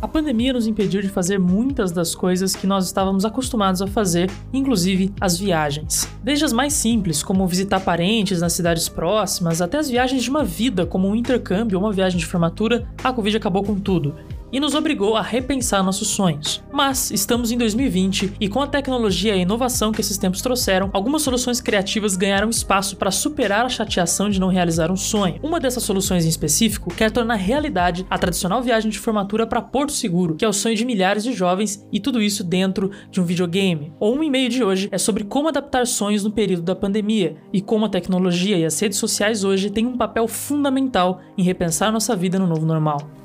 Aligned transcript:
A 0.00 0.06
pandemia 0.06 0.52
nos 0.52 0.66
impediu 0.66 1.02
de 1.02 1.08
fazer 1.08 1.38
muitas 1.38 1.90
das 1.90 2.14
coisas 2.14 2.54
que 2.54 2.66
nós 2.66 2.86
estávamos 2.86 3.24
acostumados 3.24 3.82
a 3.82 3.86
fazer, 3.86 4.30
inclusive 4.52 5.12
as 5.20 5.36
viagens. 5.36 6.08
Desde 6.22 6.44
as 6.44 6.52
mais 6.52 6.72
simples, 6.72 7.22
como 7.22 7.46
visitar 7.46 7.80
parentes 7.80 8.40
nas 8.40 8.52
cidades 8.52 8.88
próximas, 8.88 9.60
até 9.60 9.76
as 9.78 9.90
viagens 9.90 10.22
de 10.22 10.30
uma 10.30 10.44
vida, 10.44 10.86
como 10.86 11.08
um 11.08 11.16
intercâmbio 11.16 11.78
ou 11.78 11.84
uma 11.84 11.92
viagem 11.92 12.18
de 12.18 12.26
formatura, 12.26 12.88
a 13.02 13.12
Covid 13.12 13.36
acabou 13.36 13.64
com 13.64 13.74
tudo 13.74 14.14
e 14.52 14.60
nos 14.60 14.74
obrigou 14.74 15.16
a 15.16 15.22
repensar 15.22 15.82
nossos 15.82 16.08
sonhos. 16.08 16.62
Mas 16.72 17.10
estamos 17.10 17.50
em 17.50 17.58
2020 17.58 18.34
e 18.40 18.48
com 18.48 18.60
a 18.60 18.66
tecnologia 18.66 19.34
e 19.34 19.38
a 19.38 19.42
inovação 19.42 19.92
que 19.92 20.00
esses 20.00 20.18
tempos 20.18 20.40
trouxeram, 20.40 20.90
algumas 20.92 21.22
soluções 21.22 21.60
criativas 21.60 22.16
ganharam 22.16 22.48
espaço 22.50 22.96
para 22.96 23.10
superar 23.10 23.66
a 23.66 23.68
chateação 23.68 24.30
de 24.30 24.40
não 24.40 24.48
realizar 24.48 24.90
um 24.90 24.96
sonho. 24.96 25.38
Uma 25.42 25.60
dessas 25.60 25.82
soluções 25.82 26.24
em 26.24 26.28
específico 26.28 26.94
quer 26.94 27.10
tornar 27.10 27.34
realidade 27.34 28.06
a 28.08 28.18
tradicional 28.18 28.62
viagem 28.62 28.90
de 28.90 28.98
formatura 28.98 29.46
para 29.46 29.62
Porto 29.62 29.92
Seguro, 29.92 30.36
que 30.36 30.44
é 30.44 30.48
o 30.48 30.52
sonho 30.52 30.76
de 30.76 30.84
milhares 30.84 31.24
de 31.24 31.32
jovens 31.32 31.86
e 31.92 32.00
tudo 32.00 32.22
isso 32.22 32.44
dentro 32.44 32.90
de 33.10 33.20
um 33.20 33.24
videogame. 33.24 33.92
Ou 33.98 34.16
um 34.16 34.22
e-mail 34.22 34.48
de 34.48 34.64
hoje 34.64 34.88
é 34.90 34.98
sobre 34.98 35.24
como 35.24 35.48
adaptar 35.48 35.86
sonhos 35.86 36.24
no 36.24 36.30
período 36.30 36.62
da 36.62 36.76
pandemia 36.76 37.36
e 37.52 37.60
como 37.60 37.86
a 37.86 37.88
tecnologia 37.88 38.56
e 38.56 38.64
as 38.64 38.78
redes 38.78 38.98
sociais 38.98 39.44
hoje 39.44 39.70
têm 39.70 39.86
um 39.86 39.96
papel 39.96 40.28
fundamental 40.28 41.20
em 41.36 41.42
repensar 41.42 41.92
nossa 41.92 42.14
vida 42.14 42.38
no 42.38 42.46
novo 42.46 42.64
normal. 42.64 43.17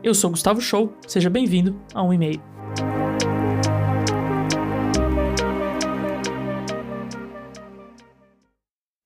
Eu 0.00 0.14
sou 0.14 0.30
Gustavo 0.30 0.60
Show, 0.60 0.96
seja 1.08 1.28
bem-vindo 1.28 1.82
a 1.92 2.00
um 2.04 2.12
e-mail. 2.12 2.40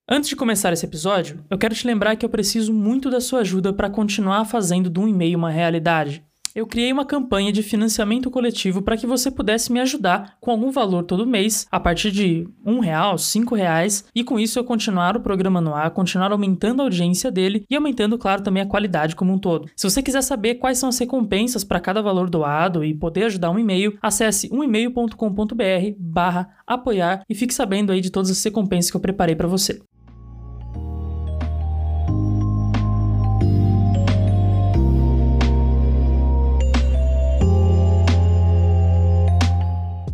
Antes 0.06 0.28
de 0.28 0.36
começar 0.36 0.70
esse 0.70 0.84
episódio, 0.84 1.42
eu 1.48 1.56
quero 1.56 1.74
te 1.74 1.86
lembrar 1.86 2.16
que 2.16 2.26
eu 2.26 2.28
preciso 2.28 2.74
muito 2.74 3.08
da 3.08 3.22
sua 3.22 3.40
ajuda 3.40 3.72
para 3.72 3.88
continuar 3.88 4.44
fazendo 4.44 4.90
do 4.90 5.08
e-mail 5.08 5.38
uma 5.38 5.48
realidade 5.48 6.22
eu 6.54 6.66
criei 6.66 6.92
uma 6.92 7.04
campanha 7.04 7.52
de 7.52 7.62
financiamento 7.62 8.30
coletivo 8.30 8.82
para 8.82 8.96
que 8.96 9.06
você 9.06 9.30
pudesse 9.30 9.72
me 9.72 9.80
ajudar 9.80 10.36
com 10.40 10.50
algum 10.50 10.70
valor 10.70 11.04
todo 11.04 11.26
mês, 11.26 11.66
a 11.70 11.80
partir 11.80 12.10
de 12.10 12.48
um 12.64 12.80
real, 12.80 13.16
cinco 13.18 13.54
reais, 13.54 14.04
e 14.14 14.22
com 14.22 14.38
isso 14.38 14.58
eu 14.58 14.64
continuar 14.64 15.16
o 15.16 15.20
programa 15.20 15.60
no 15.60 15.74
ar, 15.74 15.90
continuar 15.90 16.32
aumentando 16.32 16.80
a 16.80 16.84
audiência 16.84 17.30
dele 17.30 17.64
e 17.68 17.76
aumentando, 17.76 18.18
claro, 18.18 18.42
também 18.42 18.62
a 18.62 18.66
qualidade 18.66 19.16
como 19.16 19.32
um 19.32 19.38
todo. 19.38 19.68
Se 19.76 19.88
você 19.88 20.02
quiser 20.02 20.22
saber 20.22 20.56
quais 20.56 20.78
são 20.78 20.88
as 20.88 20.98
recompensas 20.98 21.64
para 21.64 21.80
cada 21.80 22.02
valor 22.02 22.28
doado 22.28 22.84
e 22.84 22.94
poder 22.94 23.24
ajudar 23.24 23.50
um 23.50 23.58
e-mail, 23.58 23.98
acesse 24.02 24.48
umemail.com.br 24.52 25.94
barra 25.98 26.48
apoiar 26.66 27.22
e 27.28 27.34
fique 27.34 27.54
sabendo 27.54 27.92
aí 27.92 28.00
de 28.00 28.10
todas 28.10 28.30
as 28.30 28.42
recompensas 28.42 28.90
que 28.90 28.96
eu 28.96 29.00
preparei 29.00 29.34
para 29.34 29.48
você. 29.48 29.80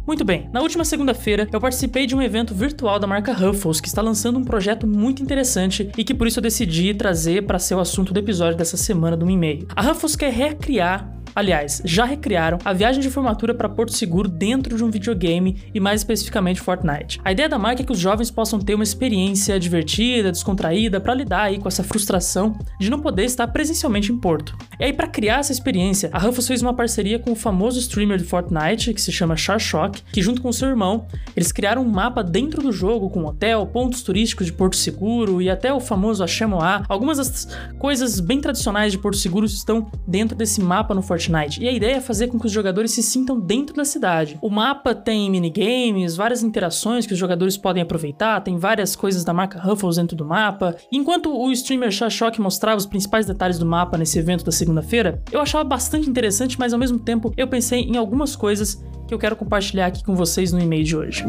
Muito 0.09 0.25
bem, 0.25 0.48
na 0.51 0.62
última 0.62 0.87
segunda-feira 0.87 1.47
eu 1.53 1.61
participei 1.61 2.06
de 2.06 2.17
um 2.17 2.23
evento 2.23 2.55
virtual 2.55 2.98
da 2.98 3.06
marca 3.06 3.31
Ruffles 3.31 3.78
que 3.78 3.89
está 3.89 4.01
lançando 4.01 4.39
um 4.39 4.42
projeto 4.42 4.87
muito 4.87 5.23
interessante 5.23 5.92
e 5.98 6.03
que 6.03 6.14
por 6.14 6.27
isso 6.27 6.39
eu 6.39 6.42
decidi 6.42 6.95
trazer 6.95 7.45
para 7.45 7.59
ser 7.59 7.75
o 7.75 7.78
assunto 7.78 8.14
do 8.14 8.19
episódio 8.19 8.56
dessa 8.56 8.79
semana 8.79 9.19
do 9.19 9.29
e-mail. 9.29 9.69
A 9.77 9.83
Ruffles 9.83 10.17
quer 10.17 10.33
recriar 10.33 11.12
Aliás, 11.39 11.81
já 11.84 12.05
recriaram 12.05 12.58
a 12.64 12.72
viagem 12.72 13.00
de 13.00 13.08
formatura 13.08 13.55
para 13.55 13.69
Porto 13.69 13.92
Seguro 13.92 14.28
dentro 14.28 14.77
de 14.77 14.83
um 14.83 14.91
videogame 14.91 15.62
e 15.72 15.78
mais 15.78 16.00
especificamente 16.00 16.61
Fortnite. 16.61 17.20
A 17.25 17.30
ideia 17.30 17.48
da 17.48 17.56
marca 17.56 17.80
é 17.80 17.84
que 17.84 17.92
os 17.92 17.98
jovens 18.00 18.28
possam 18.28 18.58
ter 18.58 18.75
uma 18.75 18.83
experiência 18.83 19.56
divertida, 19.61 20.33
descontraída 20.33 21.00
para 21.00 21.14
lidar 21.14 21.42
aí 21.42 21.61
com 21.61 21.68
essa 21.68 21.85
frustração 21.85 22.58
de 22.80 22.90
não 22.90 22.98
poder 22.98 23.23
estar 23.23 23.46
presencialmente 23.46 24.11
em 24.11 24.18
Porto. 24.18 24.58
E 24.80 24.85
aí 24.86 24.92
para 24.92 25.07
criar 25.07 25.39
essa 25.39 25.52
experiência, 25.52 26.11
a 26.13 26.18
Ruffles 26.18 26.48
fez 26.48 26.61
uma 26.61 26.74
parceria 26.74 27.20
com 27.20 27.30
o 27.30 27.36
famoso 27.36 27.79
streamer 27.79 28.18
de 28.18 28.24
Fortnite 28.24 28.92
que 28.92 29.01
se 29.01 29.13
chama 29.13 29.36
Charshock, 29.36 30.02
que 30.13 30.20
junto 30.20 30.42
com 30.42 30.51
seu 30.51 30.68
irmão, 30.68 31.07
eles 31.36 31.52
criaram 31.52 31.83
um 31.83 31.89
mapa 31.89 32.24
dentro 32.24 32.61
do 32.61 32.73
jogo 32.73 33.11
com 33.11 33.24
hotel, 33.24 33.64
pontos 33.64 34.02
turísticos 34.02 34.46
de 34.46 34.52
Porto 34.52 34.74
Seguro 34.74 35.40
e 35.40 35.48
até 35.48 35.73
o 35.73 35.79
famoso 35.79 36.24
Achemoá. 36.24 36.83
Algumas 36.89 37.18
das 37.18 37.46
coisas 37.79 38.18
bem 38.18 38.40
tradicionais 38.40 38.90
de 38.90 38.98
Porto 38.98 39.18
Seguro 39.18 39.46
estão 39.46 39.89
dentro 40.05 40.36
desse 40.36 40.61
mapa 40.61 40.92
no 40.96 41.01
Fortnite 41.01 41.27
Fortnite. 41.28 41.62
E 41.62 41.68
a 41.68 41.72
ideia 41.72 41.96
é 41.96 42.00
fazer 42.00 42.28
com 42.28 42.39
que 42.39 42.46
os 42.46 42.52
jogadores 42.52 42.90
se 42.92 43.02
sintam 43.02 43.39
dentro 43.39 43.77
da 43.77 43.84
cidade. 43.84 44.39
O 44.40 44.48
mapa 44.48 44.94
tem 44.94 45.30
minigames, 45.30 46.16
várias 46.16 46.42
interações 46.42 47.06
que 47.06 47.12
os 47.12 47.18
jogadores 47.18 47.56
podem 47.56 47.83
aproveitar, 47.83 48.40
tem 48.40 48.56
várias 48.56 48.96
coisas 48.96 49.22
da 49.22 49.34
marca 49.34 49.61
Ruffles 49.61 49.96
dentro 49.96 50.16
do 50.16 50.24
mapa. 50.24 50.74
enquanto 50.90 51.30
o 51.30 51.52
streamer 51.52 51.90
Shashok 51.90 52.40
mostrava 52.40 52.78
os 52.78 52.86
principais 52.86 53.27
detalhes 53.27 53.58
do 53.58 53.66
mapa 53.66 53.98
nesse 53.98 54.18
evento 54.18 54.44
da 54.44 54.52
segunda-feira, 54.52 55.22
eu 55.30 55.40
achava 55.40 55.64
bastante 55.64 56.08
interessante, 56.08 56.58
mas 56.58 56.72
ao 56.72 56.78
mesmo 56.78 56.98
tempo 56.98 57.33
eu 57.36 57.46
pensei 57.46 57.80
em 57.80 57.96
algumas 57.96 58.34
coisas 58.34 58.83
que 59.06 59.12
eu 59.12 59.18
quero 59.18 59.36
compartilhar 59.36 59.86
aqui 59.86 60.02
com 60.02 60.14
vocês 60.14 60.52
no 60.52 60.60
e-mail 60.60 60.84
de 60.84 60.96
hoje. 60.96 61.24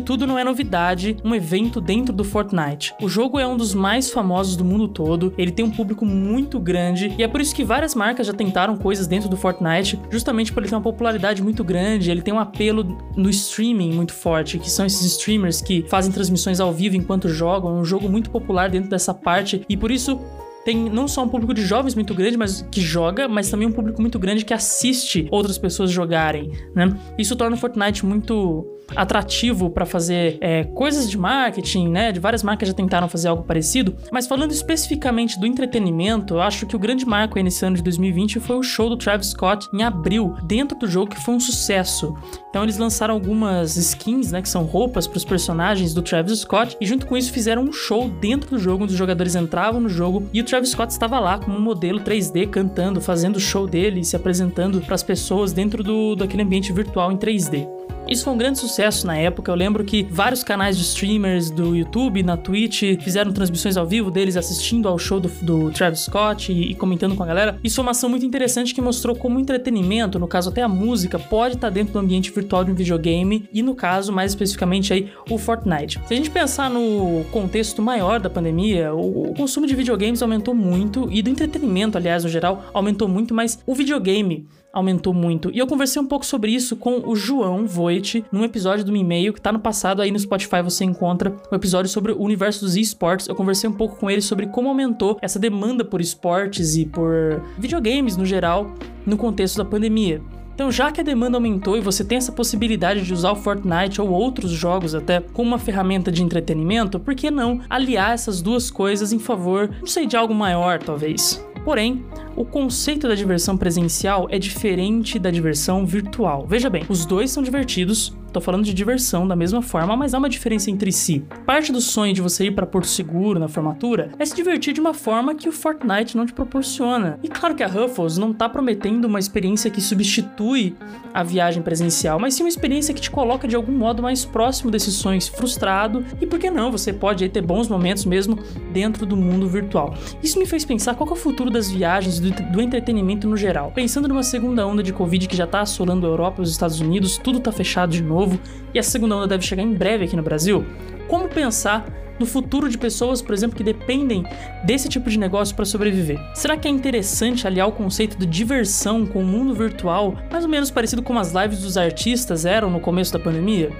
De 0.00 0.06
tudo, 0.06 0.26
não 0.26 0.38
é 0.38 0.42
novidade 0.42 1.16
um 1.22 1.34
evento 1.34 1.80
dentro 1.80 2.12
do 2.12 2.24
Fortnite. 2.24 2.94
O 3.00 3.08
jogo 3.08 3.38
é 3.38 3.46
um 3.46 3.56
dos 3.56 3.74
mais 3.74 4.10
famosos 4.10 4.56
do 4.56 4.64
mundo 4.64 4.88
todo, 4.88 5.32
ele 5.36 5.50
tem 5.50 5.64
um 5.64 5.70
público 5.70 6.04
muito 6.04 6.58
grande 6.58 7.14
e 7.18 7.22
é 7.22 7.28
por 7.28 7.40
isso 7.40 7.54
que 7.54 7.62
várias 7.62 7.94
marcas 7.94 8.26
já 8.26 8.32
tentaram 8.32 8.76
coisas 8.76 9.06
dentro 9.06 9.28
do 9.28 9.36
Fortnite, 9.36 10.00
justamente 10.10 10.52
por 10.52 10.62
ele 10.62 10.70
ter 10.70 10.74
uma 10.74 10.80
popularidade 10.80 11.42
muito 11.42 11.62
grande, 11.62 12.10
ele 12.10 12.22
tem 12.22 12.32
um 12.32 12.38
apelo 12.38 12.98
no 13.14 13.28
streaming 13.28 13.92
muito 13.92 14.14
forte, 14.14 14.58
que 14.58 14.70
são 14.70 14.86
esses 14.86 15.04
streamers 15.04 15.60
que 15.60 15.84
fazem 15.88 16.10
transmissões 16.10 16.60
ao 16.60 16.72
vivo 16.72 16.96
enquanto 16.96 17.28
jogam, 17.28 17.76
é 17.76 17.80
um 17.80 17.84
jogo 17.84 18.08
muito 18.08 18.30
popular 18.30 18.70
dentro 18.70 18.88
dessa 18.88 19.12
parte 19.12 19.64
e 19.68 19.76
por 19.76 19.90
isso 19.90 20.18
tem 20.64 20.90
não 20.90 21.08
só 21.08 21.22
um 21.22 21.28
público 21.28 21.54
de 21.54 21.64
jovens 21.64 21.94
muito 21.94 22.14
grande, 22.14 22.36
mas 22.36 22.62
que 22.70 22.80
joga, 22.80 23.28
mas 23.28 23.50
também 23.50 23.66
um 23.66 23.72
público 23.72 24.00
muito 24.00 24.18
grande 24.18 24.44
que 24.44 24.54
assiste 24.54 25.26
outras 25.30 25.58
pessoas 25.58 25.90
jogarem, 25.90 26.52
né? 26.74 26.96
Isso 27.18 27.36
torna 27.36 27.56
o 27.56 27.58
Fortnite 27.58 28.04
muito 28.04 28.66
atrativo 28.96 29.70
para 29.70 29.86
fazer 29.86 30.38
é, 30.40 30.64
coisas 30.64 31.08
de 31.08 31.16
marketing, 31.16 31.88
né? 31.88 32.12
De 32.12 32.20
várias 32.20 32.42
marcas 32.42 32.68
já 32.68 32.74
tentaram 32.74 33.08
fazer 33.08 33.28
algo 33.28 33.44
parecido, 33.44 33.94
mas 34.10 34.26
falando 34.26 34.52
especificamente 34.52 35.38
do 35.38 35.46
entretenimento, 35.46 36.34
eu 36.34 36.40
acho 36.40 36.66
que 36.66 36.76
o 36.76 36.78
grande 36.78 37.06
marco 37.06 37.38
aí 37.38 37.44
nesse 37.44 37.64
ano 37.64 37.76
de 37.76 37.82
2020 37.82 38.40
foi 38.40 38.56
o 38.56 38.62
show 38.62 38.88
do 38.88 38.96
Travis 38.96 39.28
Scott 39.28 39.68
em 39.72 39.82
abril, 39.82 40.34
dentro 40.44 40.78
do 40.78 40.86
jogo, 40.86 41.10
que 41.10 41.22
foi 41.22 41.34
um 41.34 41.40
sucesso. 41.40 42.14
Então 42.48 42.62
eles 42.62 42.78
lançaram 42.78 43.14
algumas 43.14 43.76
skins, 43.76 44.32
né? 44.32 44.42
Que 44.42 44.48
são 44.48 44.64
roupas 44.64 45.06
para 45.06 45.16
os 45.16 45.24
personagens 45.24 45.94
do 45.94 46.02
Travis 46.02 46.40
Scott, 46.40 46.76
e 46.80 46.86
junto 46.86 47.06
com 47.06 47.16
isso 47.16 47.32
fizeram 47.32 47.62
um 47.62 47.72
show 47.72 48.08
dentro 48.08 48.50
do 48.50 48.58
jogo, 48.58 48.84
onde 48.84 48.92
os 48.92 48.98
jogadores 48.98 49.34
entravam 49.34 49.80
no 49.80 49.88
jogo 49.88 50.28
e 50.32 50.40
o 50.40 50.44
Travis 50.50 50.70
Scott 50.70 50.90
estava 50.90 51.20
lá 51.20 51.38
como 51.38 51.56
um 51.56 51.60
modelo 51.60 52.00
3D 52.00 52.50
cantando, 52.50 53.00
fazendo 53.00 53.36
o 53.36 53.40
show 53.40 53.68
dele, 53.68 54.02
se 54.02 54.16
apresentando 54.16 54.80
para 54.80 54.96
as 54.96 55.02
pessoas 55.02 55.52
dentro 55.52 55.80
do 55.80 56.16
daquele 56.16 56.42
ambiente 56.42 56.72
virtual 56.72 57.12
em 57.12 57.16
3D. 57.16 57.79
Isso 58.08 58.24
foi 58.24 58.32
um 58.32 58.36
grande 58.36 58.58
sucesso 58.58 59.06
na 59.06 59.16
época. 59.16 59.52
Eu 59.52 59.54
lembro 59.54 59.84
que 59.84 60.02
vários 60.10 60.42
canais 60.42 60.76
de 60.76 60.82
streamers 60.82 61.50
do 61.50 61.76
YouTube, 61.76 62.22
na 62.22 62.36
Twitch, 62.36 62.82
fizeram 63.00 63.32
transmissões 63.32 63.76
ao 63.76 63.86
vivo 63.86 64.10
deles 64.10 64.36
assistindo 64.36 64.88
ao 64.88 64.98
show 64.98 65.20
do, 65.20 65.28
do 65.42 65.70
Travis 65.70 66.00
Scott 66.00 66.50
e, 66.50 66.72
e, 66.72 66.74
comentando 66.74 67.14
com 67.14 67.22
a 67.22 67.26
galera. 67.26 67.58
Isso 67.62 67.76
foi 67.76 67.82
uma 67.82 67.92
ação 67.92 68.10
muito 68.10 68.26
interessante 68.26 68.74
que 68.74 68.80
mostrou 68.80 69.14
como 69.14 69.38
o 69.38 69.40
entretenimento, 69.40 70.18
no 70.18 70.26
caso 70.26 70.50
até 70.50 70.62
a 70.62 70.68
música, 70.68 71.18
pode 71.18 71.54
estar 71.54 71.70
dentro 71.70 71.92
do 71.92 71.98
ambiente 71.98 72.30
virtual 72.30 72.64
de 72.64 72.72
um 72.72 72.74
videogame 72.74 73.48
e, 73.52 73.62
no 73.62 73.74
caso, 73.74 74.12
mais 74.12 74.32
especificamente 74.32 74.92
aí, 74.92 75.12
o 75.28 75.38
Fortnite. 75.38 76.00
Se 76.06 76.14
a 76.14 76.16
gente 76.16 76.30
pensar 76.30 76.68
no 76.68 77.24
contexto 77.30 77.80
maior 77.80 78.18
da 78.18 78.28
pandemia, 78.28 78.92
o, 78.92 79.30
o 79.30 79.34
consumo 79.34 79.66
de 79.66 79.74
videogames 79.74 80.20
aumentou 80.20 80.54
muito 80.54 81.08
e 81.12 81.22
do 81.22 81.30
entretenimento, 81.30 81.96
aliás, 81.96 82.24
no 82.24 82.30
geral, 82.30 82.64
aumentou 82.74 83.06
muito, 83.06 83.32
mas 83.34 83.60
o 83.66 83.74
videogame 83.74 84.48
aumentou 84.72 85.12
muito. 85.12 85.50
E 85.52 85.58
eu 85.58 85.66
conversei 85.66 86.00
um 86.00 86.06
pouco 86.06 86.24
sobre 86.24 86.52
isso 86.52 86.76
com 86.76 87.02
o 87.04 87.16
João 87.16 87.66
Voit 87.66 88.24
num 88.30 88.44
episódio 88.44 88.84
do 88.84 88.96
e-mail 88.96 89.32
que 89.32 89.40
tá 89.40 89.52
no 89.52 89.58
passado 89.58 90.00
aí 90.00 90.10
no 90.10 90.18
Spotify 90.18 90.62
você 90.62 90.84
encontra 90.84 91.34
um 91.50 91.56
episódio 91.56 91.90
sobre 91.90 92.12
o 92.12 92.22
universo 92.22 92.64
dos 92.64 92.76
esportes. 92.76 93.28
Eu 93.28 93.34
conversei 93.34 93.68
um 93.68 93.72
pouco 93.72 93.96
com 93.96 94.10
ele 94.10 94.22
sobre 94.22 94.46
como 94.46 94.68
aumentou 94.68 95.18
essa 95.20 95.38
demanda 95.38 95.84
por 95.84 96.00
esportes 96.00 96.76
e 96.76 96.86
por 96.86 97.42
videogames 97.58 98.16
no 98.16 98.24
geral 98.24 98.72
no 99.04 99.16
contexto 99.16 99.56
da 99.56 99.64
pandemia. 99.64 100.22
Então, 100.60 100.70
já 100.70 100.92
que 100.92 101.00
a 101.00 101.04
demanda 101.04 101.38
aumentou 101.38 101.78
e 101.78 101.80
você 101.80 102.04
tem 102.04 102.18
essa 102.18 102.32
possibilidade 102.32 103.02
de 103.02 103.14
usar 103.14 103.32
o 103.32 103.36
Fortnite 103.36 103.98
ou 103.98 104.10
outros 104.10 104.50
jogos 104.50 104.94
até 104.94 105.18
como 105.18 105.48
uma 105.48 105.58
ferramenta 105.58 106.12
de 106.12 106.22
entretenimento, 106.22 107.00
por 107.00 107.14
que 107.14 107.30
não 107.30 107.62
aliar 107.70 108.12
essas 108.12 108.42
duas 108.42 108.70
coisas 108.70 109.10
em 109.10 109.18
favor, 109.18 109.70
não 109.80 109.86
sei, 109.86 110.06
de 110.06 110.18
algo 110.18 110.34
maior, 110.34 110.78
talvez? 110.78 111.42
Porém, 111.64 112.04
o 112.34 112.44
conceito 112.44 113.06
da 113.06 113.14
diversão 113.14 113.56
presencial 113.56 114.26
é 114.30 114.38
diferente 114.38 115.18
da 115.18 115.30
diversão 115.30 115.84
virtual. 115.84 116.46
Veja 116.46 116.70
bem, 116.70 116.84
os 116.88 117.04
dois 117.04 117.30
são 117.30 117.42
divertidos, 117.42 118.14
Tô 118.32 118.40
falando 118.40 118.64
de 118.64 118.72
diversão 118.72 119.26
da 119.26 119.34
mesma 119.34 119.60
forma, 119.60 119.96
mas 119.96 120.14
há 120.14 120.18
uma 120.18 120.28
diferença 120.28 120.70
entre 120.70 120.92
si. 120.92 121.24
Parte 121.44 121.72
do 121.72 121.80
sonho 121.80 122.14
de 122.14 122.22
você 122.22 122.46
ir 122.46 122.52
para 122.52 122.64
Porto 122.64 122.86
Seguro 122.86 123.40
na 123.40 123.48
formatura 123.48 124.10
é 124.18 124.24
se 124.24 124.36
divertir 124.36 124.72
de 124.72 124.80
uma 124.80 124.94
forma 124.94 125.34
que 125.34 125.48
o 125.48 125.52
Fortnite 125.52 126.16
não 126.16 126.24
te 126.24 126.32
proporciona. 126.32 127.18
E 127.24 127.28
claro 127.28 127.56
que 127.56 127.62
a 127.64 127.66
Ruffles 127.66 128.18
não 128.18 128.32
tá 128.32 128.48
prometendo 128.48 129.06
uma 129.06 129.18
experiência 129.18 129.70
que 129.70 129.80
substitui 129.80 130.76
a 131.12 131.24
viagem 131.24 131.60
presencial, 131.60 132.20
mas 132.20 132.34
sim 132.34 132.44
uma 132.44 132.48
experiência 132.48 132.94
que 132.94 133.00
te 133.00 133.10
coloca 133.10 133.48
de 133.48 133.56
algum 133.56 133.72
modo 133.72 134.00
mais 134.00 134.24
próximo 134.24 134.70
desses 134.70 134.94
sonhos 134.94 135.26
frustrado 135.26 136.04
e 136.20 136.26
por 136.26 136.38
que 136.38 136.50
não, 136.50 136.70
você 136.70 136.92
pode 136.92 137.28
ter 137.28 137.42
bons 137.42 137.68
momentos 137.68 138.04
mesmo 138.04 138.38
dentro 138.72 139.04
do 139.04 139.16
mundo 139.16 139.48
virtual. 139.48 139.94
Isso 140.22 140.38
me 140.38 140.46
fez 140.46 140.64
pensar 140.64 140.94
qual 140.94 141.10
é 141.10 141.12
o 141.12 141.16
futuro 141.16 141.50
das 141.50 141.68
viagens 141.68 142.20
do, 142.20 142.30
do 142.30 142.60
entretenimento 142.60 143.26
no 143.28 143.36
geral. 143.36 143.72
Pensando 143.74 144.06
numa 144.06 144.22
segunda 144.22 144.64
onda 144.64 144.84
de 144.84 144.92
Covid 144.92 145.26
que 145.26 145.36
já 145.36 145.48
tá 145.48 145.62
assolando 145.62 146.06
a 146.06 146.10
Europa 146.10 146.40
e 146.40 146.44
os 146.44 146.50
Estados 146.50 146.80
Unidos, 146.80 147.18
tudo 147.18 147.40
tá 147.40 147.50
fechado 147.50 147.90
de 147.90 148.02
novo 148.02 148.19
novo 148.20 148.38
e 148.74 148.78
a 148.78 148.82
segunda 148.82 149.16
onda 149.16 149.26
deve 149.26 149.44
chegar 149.44 149.62
em 149.62 149.72
breve 149.72 150.04
aqui 150.04 150.16
no 150.16 150.22
Brasil, 150.22 150.64
como 151.08 151.28
pensar 151.28 151.86
no 152.18 152.26
futuro 152.26 152.68
de 152.68 152.76
pessoas, 152.76 153.22
por 153.22 153.32
exemplo, 153.32 153.56
que 153.56 153.64
dependem 153.64 154.24
desse 154.64 154.90
tipo 154.90 155.08
de 155.08 155.18
negócio 155.18 155.56
para 155.56 155.64
sobreviver. 155.64 156.18
Será 156.34 156.54
que 156.54 156.68
é 156.68 156.70
interessante 156.70 157.46
aliar 157.46 157.66
o 157.66 157.72
conceito 157.72 158.18
de 158.18 158.26
diversão 158.26 159.06
com 159.06 159.20
o 159.20 159.24
mundo 159.24 159.54
virtual, 159.54 160.14
mais 160.30 160.44
ou 160.44 160.50
menos 160.50 160.70
parecido 160.70 161.02
como 161.02 161.18
as 161.18 161.32
lives 161.32 161.62
dos 161.62 161.78
artistas 161.78 162.44
eram 162.44 162.68
no 162.68 162.78
começo 162.78 163.10
da 163.10 163.18
pandemia? 163.18 163.70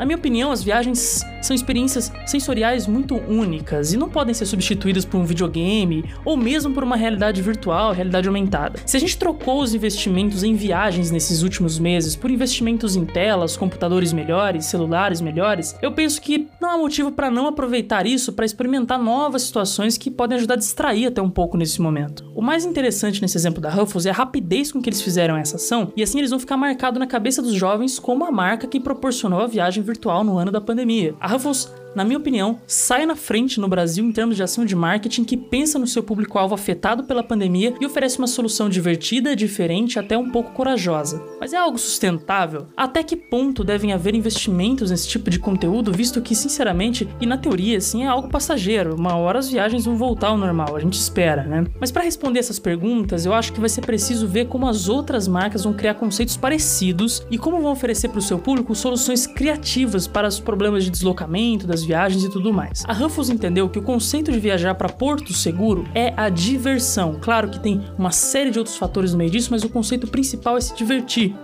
Na 0.00 0.06
minha 0.06 0.16
opinião, 0.16 0.50
as 0.50 0.62
viagens 0.62 1.22
são 1.42 1.54
experiências 1.54 2.10
sensoriais 2.24 2.86
muito 2.86 3.16
únicas 3.16 3.92
e 3.92 3.98
não 3.98 4.08
podem 4.08 4.32
ser 4.32 4.46
substituídas 4.46 5.04
por 5.04 5.18
um 5.18 5.26
videogame 5.26 6.06
ou 6.24 6.38
mesmo 6.38 6.72
por 6.72 6.82
uma 6.82 6.96
realidade 6.96 7.42
virtual, 7.42 7.92
realidade 7.92 8.26
aumentada. 8.26 8.80
Se 8.86 8.96
a 8.96 9.00
gente 9.00 9.18
trocou 9.18 9.60
os 9.60 9.74
investimentos 9.74 10.42
em 10.42 10.54
viagens 10.54 11.10
nesses 11.10 11.42
últimos 11.42 11.78
meses 11.78 12.16
por 12.16 12.30
investimentos 12.30 12.96
em 12.96 13.04
telas, 13.04 13.58
computadores 13.58 14.10
melhores, 14.10 14.64
celulares 14.64 15.20
melhores, 15.20 15.76
eu 15.82 15.92
penso 15.92 16.22
que 16.22 16.48
não 16.60 16.70
há 16.70 16.76
motivo 16.76 17.10
para 17.10 17.30
não 17.30 17.46
aproveitar 17.46 18.06
isso 18.06 18.32
para 18.32 18.44
experimentar 18.44 18.98
novas 18.98 19.42
situações 19.42 19.96
que 19.96 20.10
podem 20.10 20.36
ajudar 20.36 20.54
a 20.54 20.58
distrair 20.58 21.06
até 21.06 21.22
um 21.22 21.30
pouco 21.30 21.56
nesse 21.56 21.80
momento. 21.80 22.30
O 22.34 22.42
mais 22.42 22.64
interessante 22.64 23.22
nesse 23.22 23.36
exemplo 23.36 23.60
da 23.60 23.70
Ruffles 23.70 24.06
é 24.06 24.10
a 24.10 24.14
rapidez 24.14 24.70
com 24.70 24.82
que 24.82 24.88
eles 24.88 25.00
fizeram 25.00 25.36
essa 25.36 25.56
ação 25.56 25.92
e 25.96 26.02
assim 26.02 26.18
eles 26.18 26.30
vão 26.30 26.38
ficar 26.38 26.56
marcados 26.56 26.98
na 26.98 27.06
cabeça 27.06 27.40
dos 27.40 27.54
jovens 27.54 27.98
como 27.98 28.24
a 28.24 28.30
marca 28.30 28.66
que 28.66 28.78
proporcionou 28.78 29.40
a 29.40 29.46
viagem 29.46 29.82
virtual 29.82 30.22
no 30.22 30.36
ano 30.36 30.50
da 30.50 30.60
pandemia. 30.60 31.14
A 31.18 31.28
Ruffles 31.28 31.72
na 31.94 32.04
minha 32.04 32.18
opinião, 32.18 32.60
sai 32.66 33.04
na 33.04 33.16
frente 33.16 33.60
no 33.60 33.68
Brasil 33.68 34.04
em 34.04 34.12
termos 34.12 34.36
de 34.36 34.42
ação 34.42 34.64
de 34.64 34.76
marketing 34.76 35.24
que 35.24 35.36
pensa 35.36 35.78
no 35.78 35.86
seu 35.86 36.02
público-alvo 36.02 36.54
afetado 36.54 37.04
pela 37.04 37.22
pandemia 37.22 37.74
e 37.80 37.86
oferece 37.86 38.18
uma 38.18 38.26
solução 38.26 38.68
divertida, 38.68 39.34
diferente 39.34 39.98
até 39.98 40.16
um 40.16 40.30
pouco 40.30 40.52
corajosa. 40.52 41.22
Mas 41.40 41.52
é 41.52 41.56
algo 41.56 41.78
sustentável? 41.78 42.66
Até 42.76 43.02
que 43.02 43.16
ponto 43.16 43.64
devem 43.64 43.92
haver 43.92 44.14
investimentos 44.14 44.90
nesse 44.90 45.08
tipo 45.08 45.30
de 45.30 45.38
conteúdo, 45.38 45.92
visto 45.92 46.20
que, 46.20 46.34
sinceramente, 46.34 47.08
e 47.20 47.26
na 47.26 47.36
teoria, 47.36 47.78
assim, 47.78 48.04
é 48.04 48.06
algo 48.06 48.28
passageiro. 48.28 48.94
Uma 48.94 49.16
hora 49.16 49.38
as 49.38 49.50
viagens 49.50 49.84
vão 49.84 49.96
voltar 49.96 50.28
ao 50.28 50.38
normal, 50.38 50.76
a 50.76 50.80
gente 50.80 50.94
espera, 50.94 51.42
né? 51.44 51.66
Mas 51.80 51.90
para 51.90 52.02
responder 52.02 52.38
essas 52.38 52.58
perguntas, 52.58 53.26
eu 53.26 53.34
acho 53.34 53.52
que 53.52 53.60
vai 53.60 53.68
ser 53.68 53.80
preciso 53.82 54.28
ver 54.28 54.46
como 54.46 54.68
as 54.68 54.88
outras 54.88 55.26
marcas 55.26 55.64
vão 55.64 55.72
criar 55.72 55.94
conceitos 55.94 56.36
parecidos 56.36 57.22
e 57.30 57.38
como 57.38 57.60
vão 57.60 57.72
oferecer 57.72 58.08
para 58.08 58.18
o 58.18 58.22
seu 58.22 58.38
público 58.38 58.74
soluções 58.74 59.26
criativas 59.26 60.06
para 60.06 60.28
os 60.28 60.38
problemas 60.38 60.84
de 60.84 60.90
deslocamento, 60.90 61.66
das 61.66 61.79
viagens 61.84 62.24
e 62.24 62.30
tudo 62.30 62.52
mais. 62.52 62.84
A 62.86 62.92
Ruffles 62.92 63.30
entendeu 63.30 63.68
que 63.68 63.78
o 63.78 63.82
conceito 63.82 64.30
de 64.32 64.38
viajar 64.38 64.74
para 64.74 64.88
Porto 64.88 65.32
Seguro 65.32 65.84
é 65.94 66.12
a 66.16 66.28
diversão. 66.28 67.18
Claro 67.20 67.48
que 67.48 67.60
tem 67.60 67.80
uma 67.98 68.10
série 68.10 68.50
de 68.50 68.58
outros 68.58 68.76
fatores 68.76 69.12
no 69.12 69.18
meio 69.18 69.30
disso, 69.30 69.48
mas 69.50 69.64
o 69.64 69.68
conceito 69.68 70.06
principal 70.06 70.56
é 70.56 70.60
se 70.60 70.74
divertir. 70.74 71.34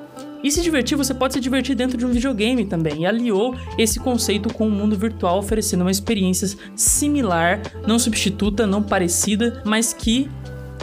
E 0.43 0.51
se 0.51 0.63
divertir, 0.63 0.97
você 0.97 1.13
pode 1.13 1.35
se 1.35 1.41
divertir 1.41 1.75
dentro 1.75 1.97
de 1.97 2.07
um 2.07 2.11
videogame 2.11 2.65
também. 2.65 3.03
E 3.03 3.07
aliou 3.07 3.55
esse 3.77 3.99
conceito 3.99 4.53
com 4.53 4.69
o 4.69 4.71
mundo 4.71 4.97
virtual, 4.97 5.39
oferecendo 5.39 5.81
uma 5.81 5.91
experiência 5.91 6.57
similar, 6.75 7.61
não 7.87 7.99
substituta, 7.99 8.67
não 8.67 8.83
parecida, 8.83 9.63
mas 9.65 9.93
que 9.93 10.31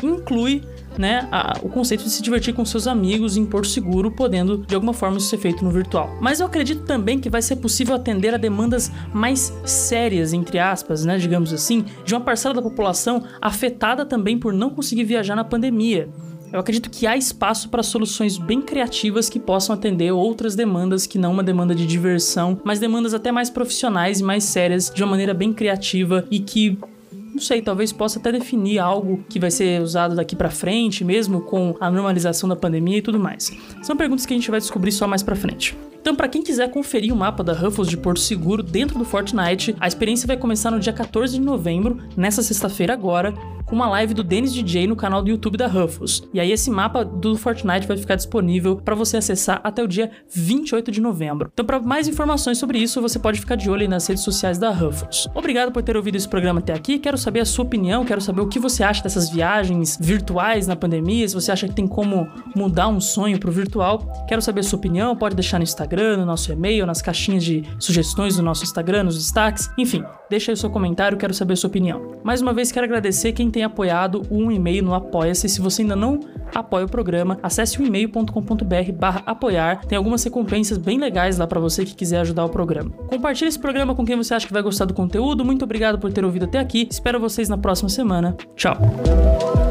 inclui 0.01 0.61
né, 0.97 1.27
a, 1.31 1.57
o 1.61 1.69
conceito 1.69 2.03
de 2.03 2.09
se 2.09 2.21
divertir 2.21 2.53
com 2.53 2.65
seus 2.65 2.87
amigos 2.87 3.37
em 3.37 3.45
Porto 3.45 3.67
Seguro, 3.67 4.11
podendo 4.11 4.57
de 4.57 4.75
alguma 4.75 4.93
forma 4.93 5.17
isso 5.17 5.27
ser 5.27 5.37
feito 5.37 5.63
no 5.63 5.71
virtual. 5.71 6.09
Mas 6.21 6.39
eu 6.39 6.45
acredito 6.45 6.83
também 6.83 7.19
que 7.19 7.29
vai 7.29 7.41
ser 7.41 7.57
possível 7.57 7.95
atender 7.95 8.33
a 8.33 8.37
demandas 8.37 8.91
mais 9.13 9.53
sérias, 9.65 10.33
entre 10.33 10.59
aspas, 10.59 11.05
né, 11.05 11.17
digamos 11.17 11.53
assim, 11.53 11.85
de 12.05 12.13
uma 12.13 12.21
parcela 12.21 12.53
da 12.53 12.61
população 12.61 13.23
afetada 13.41 14.05
também 14.05 14.37
por 14.37 14.53
não 14.53 14.69
conseguir 14.69 15.03
viajar 15.03 15.35
na 15.35 15.43
pandemia. 15.43 16.09
Eu 16.53 16.59
acredito 16.59 16.91
que 16.91 17.07
há 17.07 17.17
espaço 17.17 17.67
para 17.69 17.81
soluções 17.81 18.37
bem 18.37 18.61
criativas 18.61 19.27
que 19.27 19.39
possam 19.39 19.73
atender 19.73 20.11
outras 20.11 20.53
demandas 20.53 21.07
que 21.07 21.17
não 21.17 21.31
uma 21.31 21.41
demanda 21.41 21.73
de 21.73 21.83
diversão, 21.87 22.61
mas 22.63 22.79
demandas 22.79 23.15
até 23.15 23.31
mais 23.31 23.49
profissionais 23.49 24.19
e 24.19 24.23
mais 24.23 24.43
sérias 24.43 24.91
de 24.93 25.01
uma 25.01 25.09
maneira 25.09 25.33
bem 25.33 25.51
criativa 25.51 26.23
e 26.29 26.39
que 26.39 26.77
não 27.33 27.41
sei, 27.41 27.61
talvez 27.61 27.91
possa 27.91 28.19
até 28.19 28.31
definir 28.31 28.77
algo 28.77 29.23
que 29.27 29.39
vai 29.39 29.49
ser 29.49 29.81
usado 29.81 30.15
daqui 30.15 30.35
para 30.35 30.51
frente, 30.51 31.03
mesmo 31.03 31.41
com 31.41 31.75
a 31.79 31.89
normalização 31.89 32.47
da 32.47 32.55
pandemia 32.55 32.99
e 32.99 33.01
tudo 33.01 33.19
mais. 33.19 33.51
São 33.81 33.97
perguntas 33.97 34.25
que 34.25 34.33
a 34.33 34.37
gente 34.37 34.51
vai 34.51 34.59
descobrir 34.59 34.91
só 34.91 35.07
mais 35.07 35.23
para 35.23 35.35
frente. 35.35 35.75
Então, 35.99 36.15
para 36.15 36.27
quem 36.27 36.43
quiser 36.43 36.69
conferir 36.69 37.13
o 37.13 37.15
mapa 37.15 37.43
da 37.43 37.53
Ruffles 37.53 37.87
de 37.87 37.95
Porto 37.95 38.19
Seguro 38.19 38.61
dentro 38.61 38.99
do 38.99 39.05
Fortnite, 39.05 39.75
a 39.79 39.87
experiência 39.87 40.27
vai 40.27 40.35
começar 40.35 40.69
no 40.69 40.79
dia 40.79 40.91
14 40.91 41.33
de 41.33 41.41
novembro, 41.41 41.97
nessa 42.15 42.43
sexta-feira 42.43 42.93
agora, 42.93 43.33
com 43.73 43.77
uma 43.77 43.89
live 43.89 44.13
do 44.13 44.23
Dennis 44.23 44.53
DJ 44.53 44.85
no 44.85 44.95
canal 44.95 45.23
do 45.23 45.31
YouTube 45.31 45.57
da 45.57 45.65
Ruffles. 45.65 46.21
E 46.31 46.39
aí 46.39 46.51
esse 46.51 46.69
mapa 46.69 47.03
do 47.03 47.35
Fortnite 47.35 47.87
vai 47.87 47.97
ficar 47.97 48.13
disponível 48.13 48.75
para 48.75 48.93
você 48.93 49.17
acessar 49.17 49.59
até 49.63 49.81
o 49.81 49.87
dia 49.87 50.11
28 50.29 50.91
de 50.91 51.01
novembro. 51.01 51.49
Então, 51.51 51.65
para 51.65 51.79
mais 51.79 52.07
informações 52.07 52.59
sobre 52.59 52.77
isso, 52.77 53.01
você 53.01 53.17
pode 53.17 53.39
ficar 53.39 53.55
de 53.55 53.71
olho 53.71 53.89
nas 53.89 54.05
redes 54.05 54.23
sociais 54.23 54.59
da 54.59 54.69
Ruffles. 54.69 55.27
Obrigado 55.33 55.71
por 55.71 55.81
ter 55.81 55.97
ouvido 55.97 56.15
esse 56.15 56.29
programa 56.29 56.59
até 56.59 56.71
aqui. 56.71 56.99
Quero 56.99 57.17
saber 57.17 57.39
a 57.39 57.45
sua 57.45 57.65
opinião, 57.65 58.05
quero 58.05 58.21
saber 58.21 58.41
o 58.41 58.47
que 58.47 58.59
você 58.59 58.83
acha 58.83 59.01
dessas 59.01 59.31
viagens 59.31 59.97
virtuais 59.99 60.67
na 60.67 60.75
pandemia, 60.75 61.27
se 61.27 61.33
você 61.33 61.51
acha 61.51 61.67
que 61.67 61.73
tem 61.73 61.87
como 61.87 62.27
mudar 62.55 62.87
um 62.89 63.01
sonho 63.01 63.39
pro 63.39 63.51
virtual. 63.51 64.05
Quero 64.27 64.41
saber 64.43 64.59
a 64.59 64.63
sua 64.63 64.77
opinião, 64.77 65.15
pode 65.15 65.33
deixar 65.33 65.57
no 65.57 65.63
Instagram 65.63 65.83
Instagram, 66.03 66.17
no 66.17 66.25
nosso 66.27 66.51
e-mail, 66.51 66.85
nas 66.85 67.01
caixinhas 67.01 67.43
de 67.43 67.63
sugestões 67.79 68.35
do 68.35 68.43
nosso 68.43 68.63
Instagram, 68.63 69.03
nos 69.03 69.17
destaques. 69.17 69.71
Enfim, 69.79 70.03
deixa 70.29 70.51
aí 70.51 70.53
o 70.53 70.57
seu 70.57 70.69
comentário, 70.69 71.17
quero 71.17 71.33
saber 71.33 71.53
a 71.53 71.55
sua 71.55 71.69
opinião. 71.69 72.13
Mais 72.23 72.39
uma 72.41 72.53
vez, 72.53 72.71
quero 72.71 72.85
agradecer 72.85 73.33
quem 73.33 73.49
tem 73.49 73.62
apoiado 73.63 74.23
o 74.29 74.37
um 74.37 74.51
e-mail 74.51 74.83
no 74.83 74.93
Apoia-se. 74.93 75.47
Se 75.49 75.61
você 75.61 75.81
ainda 75.81 75.95
não 75.95 76.19
apoia 76.53 76.85
o 76.85 76.89
programa, 76.89 77.37
acesse 77.41 77.81
o 77.81 77.85
e-mail.com.br 77.85 78.91
barra 78.93 79.23
apoiar. 79.25 79.85
Tem 79.85 79.97
algumas 79.97 80.23
recompensas 80.23 80.77
bem 80.77 80.99
legais 80.99 81.37
lá 81.37 81.47
para 81.47 81.59
você 81.59 81.85
que 81.85 81.95
quiser 81.95 82.19
ajudar 82.19 82.45
o 82.45 82.49
programa. 82.49 82.91
Compartilhe 83.07 83.49
esse 83.49 83.59
programa 83.59 83.95
com 83.95 84.05
quem 84.05 84.15
você 84.15 84.33
acha 84.33 84.47
que 84.47 84.53
vai 84.53 84.61
gostar 84.61 84.85
do 84.85 84.93
conteúdo. 84.93 85.43
Muito 85.43 85.63
obrigado 85.63 85.99
por 85.99 86.11
ter 86.11 86.23
ouvido 86.23 86.45
até 86.45 86.59
aqui. 86.59 86.87
Espero 86.89 87.19
vocês 87.19 87.49
na 87.49 87.57
próxima 87.57 87.89
semana. 87.89 88.35
Tchau! 88.55 89.62